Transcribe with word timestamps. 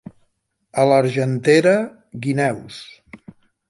A 0.83 0.85
l'Argentera, 0.91 1.77
guineus. 2.27 2.85